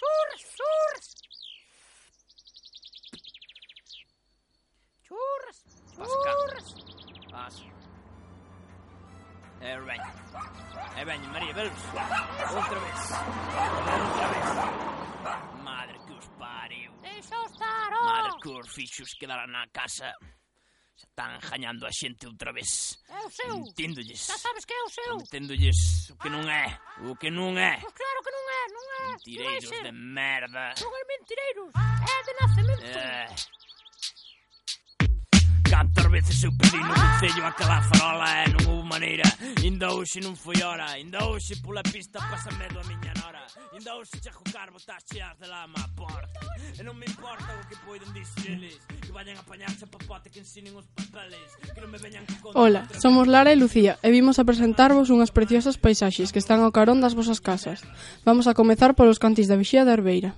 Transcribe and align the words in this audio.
Xur, 0.00 0.28
xur. 0.56 0.94
Xurs, 5.06 5.58
xurs. 5.96 6.66
Pas. 7.30 7.54
Eh, 9.60 9.78
ben. 9.86 10.00
Eh, 10.96 11.04
ben, 11.04 11.20
Maria, 11.32 11.52
veus? 11.54 11.72
Outra 12.54 12.78
vez. 12.84 13.00
Outra 14.04 14.28
vez. 14.32 15.62
Madre 15.62 15.98
que 16.06 16.12
us 16.12 16.28
pariu. 16.38 16.92
Deixa-os 17.02 17.52
estar, 17.52 17.92
ó. 17.92 18.04
Madre 18.04 18.32
que 18.42 18.48
os 18.48 18.68
fixos 18.74 19.14
quedaran 19.14 19.54
a 19.56 19.66
casa. 19.72 20.14
Xa 20.96 21.06
están 21.12 21.40
jañando 21.40 21.86
a 21.86 21.92
xente 21.92 22.26
outra 22.26 22.52
vez. 22.52 22.96
É 23.08 23.20
o 23.20 23.30
seu. 23.30 23.52
Entendolles. 23.68 24.20
Xa 24.20 24.38
sabes 24.38 24.64
que 24.64 24.72
é 24.72 24.82
o 24.82 24.88
seu. 24.88 25.14
Entendolles 25.20 26.08
o 26.10 26.16
que 26.16 26.30
non 26.30 26.48
é, 26.48 26.64
ah. 26.72 27.04
o 27.04 27.12
que 27.20 27.28
non 27.28 27.52
é. 27.60 27.76
Pois 27.84 27.92
claro 27.92 28.18
que 28.24 28.32
non 28.32 28.44
é, 28.48 28.62
non 28.72 28.84
é. 28.84 29.04
Mentireiros 29.12 29.70
de 29.84 29.92
merda. 29.92 30.64
Non 30.80 30.92
é 30.96 31.02
mentireiros, 31.12 31.68
é 31.76 32.16
de 32.24 32.32
nacemento. 32.40 32.96
Eh. 32.96 33.28
Cantas 35.68 36.08
veces 36.08 36.42
eu 36.44 36.52
pedi 36.56 36.78
no 36.80 36.94
concello 36.94 37.44
aquela 37.44 37.82
farola 37.92 38.24
e 38.24 38.44
eh, 38.44 38.48
non 38.54 38.62
houve 38.70 38.88
maneira 38.88 39.26
Inda 39.66 39.92
hoxe 39.92 40.22
non 40.22 40.38
foi 40.38 40.62
hora, 40.62 40.96
inda 40.96 41.26
hoxe 41.26 41.60
pola 41.60 41.82
pista 41.82 42.22
pasa 42.22 42.54
medo 42.56 42.78
a 42.80 42.84
miña 42.86 43.12
nora 43.20 43.35
Inda 43.76 43.94
hoxe 43.94 44.20
che 44.20 44.30
a 44.30 44.70
botas 44.70 45.04
cheas 45.04 45.36
de 45.38 45.46
lama 45.46 45.78
a 45.80 45.88
porta 45.96 46.40
E 46.78 46.82
non 46.82 46.96
me 46.96 47.06
importa 47.06 47.50
o 47.56 47.62
que 47.68 47.76
poidan 47.84 48.10
dixeles 48.12 48.80
Que 49.04 49.12
vayan 49.12 49.36
a 49.36 49.42
apañarse 49.44 49.84
a 49.84 49.90
papote 49.90 50.30
que 50.32 50.40
ensinen 50.40 50.76
os 50.76 50.86
papeles 50.96 51.48
Que 51.74 51.80
non 51.80 51.90
me 51.92 51.98
veñan 52.00 52.24
con... 52.40 52.52
Ola, 52.56 52.88
somos 53.00 53.28
Lara 53.28 53.52
e 53.52 53.56
Lucía 53.56 54.00
e 54.00 54.08
vimos 54.12 54.36
a 54.38 54.44
presentarvos 54.48 55.12
unhas 55.12 55.32
preciosas 55.32 55.76
paisaxes 55.76 56.32
que 56.32 56.40
están 56.40 56.60
ao 56.60 56.74
carón 56.74 57.00
das 57.00 57.16
vosas 57.16 57.40
casas. 57.40 57.84
Vamos 58.24 58.46
a 58.48 58.56
comezar 58.56 58.96
polos 58.96 59.20
cantis 59.20 59.48
da 59.48 59.60
Vixía 59.60 59.84
da 59.84 59.96
Herbeira. 59.96 60.36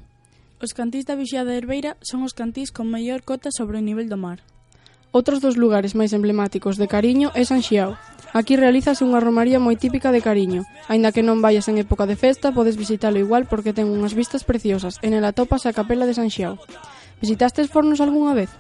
Os 0.59 0.75
cantís 0.75 1.07
da 1.07 1.15
Vixía 1.15 1.47
da 1.47 1.55
Herbeira 1.55 1.95
son 2.03 2.27
os 2.27 2.35
cantís 2.35 2.75
con 2.75 2.91
maior 2.91 3.23
cota 3.23 3.55
sobre 3.55 3.79
o 3.79 3.85
nivel 3.85 4.11
do 4.11 4.19
mar. 4.19 4.43
Outros 5.09 5.41
dos 5.41 5.57
lugares 5.57 5.97
máis 5.97 6.13
emblemáticos 6.13 6.77
de 6.77 6.85
Cariño 6.85 7.33
é 7.33 7.41
San 7.49 7.65
Xiao. 7.65 7.97
Aquí 8.37 8.61
realízase 8.61 9.09
unha 9.09 9.25
romaría 9.25 9.57
moi 9.57 9.73
típica 9.73 10.13
de 10.13 10.21
Cariño. 10.21 10.69
Aínda 10.85 11.17
que 11.17 11.25
non 11.25 11.41
vayas 11.41 11.65
en 11.73 11.81
época 11.81 12.05
de 12.05 12.13
festa, 12.13 12.53
podes 12.53 12.77
visitalo 12.77 13.17
igual 13.17 13.49
porque 13.49 13.73
ten 13.73 13.89
unhas 13.89 14.13
vistas 14.13 14.45
preciosas 14.45 15.01
e 15.01 15.09
nela 15.09 15.33
topas 15.33 15.65
a 15.65 15.73
capela 15.73 16.05
de 16.05 16.13
San 16.13 16.29
Xiao. 16.29 16.61
Visitastes 17.25 17.73
fornos 17.73 18.05
algunha 18.05 18.37
vez? 18.37 18.53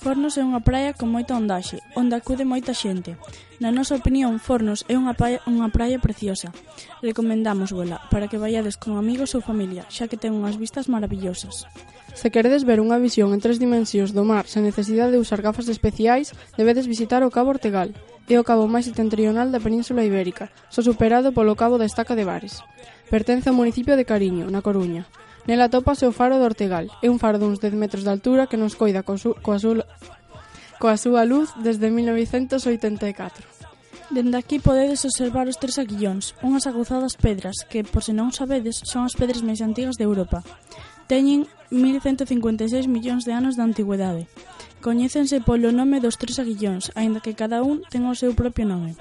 Fornos 0.00 0.40
é 0.40 0.42
unha 0.42 0.64
praia 0.64 0.96
con 0.96 1.12
moita 1.12 1.36
ondaxe, 1.36 1.84
onde 1.92 2.16
acude 2.16 2.48
moita 2.48 2.72
xente. 2.72 3.20
Na 3.60 3.68
nosa 3.68 4.00
opinión, 4.00 4.40
Fornos 4.40 4.88
é 4.88 4.96
unha 4.96 5.12
praia, 5.12 5.44
unha 5.44 5.68
praia 5.68 6.00
preciosa. 6.00 6.56
Recomendamos 7.04 7.68
vola 7.76 8.00
para 8.08 8.24
que 8.24 8.40
vaiades 8.40 8.80
con 8.80 8.96
amigos 8.96 9.36
ou 9.36 9.44
familia, 9.44 9.84
xa 9.92 10.08
que 10.08 10.16
ten 10.16 10.32
unhas 10.32 10.56
vistas 10.56 10.88
maravillosas. 10.88 11.68
Se 12.16 12.32
queredes 12.32 12.64
ver 12.64 12.80
unha 12.80 12.96
visión 12.96 13.36
en 13.36 13.44
tres 13.44 13.60
dimensións 13.60 14.16
do 14.16 14.24
mar 14.24 14.48
sen 14.48 14.64
necesidade 14.64 15.12
de 15.12 15.20
usar 15.20 15.44
gafas 15.44 15.68
especiais, 15.68 16.32
debedes 16.56 16.88
visitar 16.88 17.20
o 17.20 17.28
Cabo 17.28 17.52
Ortegal. 17.52 17.92
É 18.24 18.40
o 18.40 18.46
cabo 18.46 18.64
máis 18.72 18.88
setentrional 18.88 19.52
da 19.52 19.60
Península 19.60 20.00
Ibérica, 20.00 20.48
só 20.72 20.80
superado 20.80 21.36
polo 21.36 21.60
Cabo 21.60 21.76
da 21.76 21.84
Estaca 21.84 22.16
de 22.16 22.24
Bares. 22.24 22.64
Pertence 23.12 23.52
ao 23.52 23.58
municipio 23.58 24.00
de 24.00 24.08
Cariño, 24.08 24.48
na 24.48 24.64
Coruña. 24.64 25.04
Nela 25.48 25.68
atópase 25.68 26.04
o 26.04 26.12
faro 26.12 26.36
do 26.36 26.44
Ortegal. 26.44 26.90
É 27.00 27.08
un 27.08 27.22
faro 27.22 27.40
duns 27.40 27.60
10 27.60 27.76
metros 27.78 28.04
de 28.04 28.12
altura 28.12 28.48
que 28.48 28.60
nos 28.60 28.76
coida 28.76 29.06
co 29.06 29.16
su, 29.16 29.36
coa, 29.40 29.58
su, 29.58 29.80
coa 30.80 30.96
súa 30.96 31.24
luz 31.24 31.52
desde 31.60 31.88
1984. 31.88 33.60
Dende 34.10 34.36
aquí 34.36 34.58
podedes 34.58 35.06
observar 35.06 35.46
os 35.46 35.54
tres 35.54 35.78
aguillóns, 35.78 36.34
unhas 36.42 36.66
aguzadas 36.66 37.14
pedras 37.14 37.62
que, 37.70 37.86
por 37.86 38.02
se 38.02 38.10
non 38.10 38.34
sabedes, 38.34 38.82
son 38.82 39.06
as 39.06 39.14
pedras 39.14 39.46
máis 39.46 39.62
antigas 39.62 39.94
de 39.94 40.02
Europa. 40.02 40.42
Teñen 41.06 41.46
1156 41.70 42.90
millóns 42.90 43.22
de 43.22 43.32
anos 43.38 43.54
de 43.54 43.62
antigüedade. 43.62 44.26
Coñécense 44.82 45.38
polo 45.38 45.70
nome 45.70 46.02
dos 46.02 46.18
tres 46.18 46.42
aguillóns, 46.42 46.90
aínda 46.98 47.22
que 47.22 47.38
cada 47.38 47.62
un 47.62 47.86
ten 47.86 48.02
o 48.10 48.18
seu 48.18 48.34
propio 48.34 48.66
nome. 48.66 48.98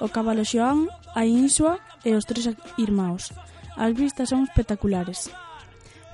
O 0.00 0.08
cabalo 0.08 0.40
Xoán, 0.40 0.88
a 1.12 1.28
Insua 1.28 1.76
e 2.00 2.16
os 2.16 2.24
tres 2.24 2.48
irmãos. 2.80 3.36
As 3.76 3.92
vistas 3.92 4.32
son 4.32 4.48
espectaculares. 4.48 5.28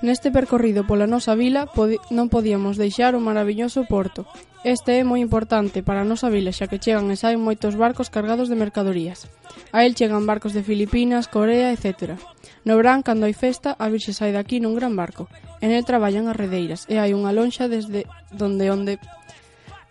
Neste 0.03 0.35
percorrido 0.35 0.83
pola 0.83 1.07
nosa 1.07 1.31
vila 1.31 1.63
non 2.11 2.27
podíamos 2.27 2.75
deixar 2.75 3.15
o 3.15 3.23
maravilloso 3.23 3.87
porto. 3.87 4.27
Este 4.67 4.99
é 4.99 5.07
moi 5.07 5.23
importante 5.23 5.79
para 5.79 6.03
a 6.03 6.09
nosa 6.11 6.27
vila 6.27 6.51
xa 6.51 6.67
que 6.67 6.75
chegan 6.75 7.07
e 7.07 7.15
saen 7.15 7.39
moitos 7.39 7.79
barcos 7.79 8.11
cargados 8.11 8.51
de 8.51 8.59
mercadorías. 8.59 9.31
A 9.71 9.87
el 9.87 9.95
chegan 9.95 10.27
barcos 10.27 10.51
de 10.51 10.59
Filipinas, 10.59 11.31
Corea, 11.31 11.71
etc. 11.71 12.19
No 12.67 12.75
verán, 12.75 12.99
cando 12.99 13.23
hai 13.23 13.31
festa, 13.31 13.79
a 13.79 13.87
virxe 13.87 14.11
sai 14.11 14.35
daqui 14.35 14.59
nun 14.59 14.75
gran 14.75 14.91
barco. 14.91 15.31
En 15.63 15.71
el 15.71 15.87
traballan 15.87 16.27
as 16.27 16.35
redeiras 16.35 16.83
e 16.91 16.99
hai 16.99 17.15
unha 17.15 17.31
lonxa 17.31 17.71
desde 17.71 18.03
donde 18.27 18.67
onde 18.75 18.99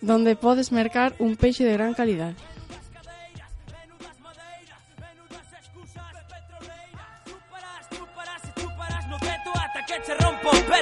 donde 0.05 0.37
podes 0.37 0.77
mercar 0.77 1.17
un 1.25 1.41
peixe 1.41 1.65
de 1.65 1.73
gran 1.73 1.97
calidade. 1.97 2.37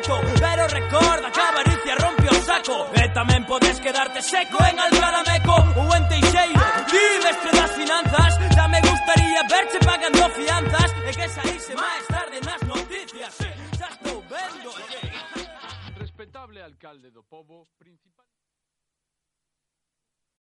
cacho 0.01 0.21
Pero 0.41 0.67
recorda 0.67 1.31
que 1.31 1.41
a 1.41 1.49
avaricia 1.49 1.95
rompe 1.97 2.29
o 2.29 2.43
saco. 2.43 2.89
Eh, 2.95 3.05
e 3.05 3.09
tamén 3.13 3.45
podes 3.45 3.81
quedarte 3.81 4.23
seco 4.23 4.59
en 4.65 4.79
Algarameco 4.79 5.57
ou 5.77 5.89
en 5.95 6.05
Teixeiro 6.09 6.65
Ti, 6.89 7.05
mestre 7.25 7.51
das 7.53 7.73
finanzas, 7.77 8.33
me 8.71 8.81
gustaría 8.81 9.43
verche 9.49 9.79
pagando 9.81 10.25
fianzas. 10.31 10.91
E 11.07 11.13
que 11.13 11.29
saíse 11.29 11.73
máis 11.75 12.05
tarde 12.09 12.39
nas 12.41 12.63
noticias, 12.65 13.35
xa 13.77 13.89
estou 13.93 14.23
vendo 14.27 14.71
Respetable 15.99 16.63
alcalde 16.63 17.11
do 17.11 17.23
povo, 17.23 17.69
principal 17.79 18.30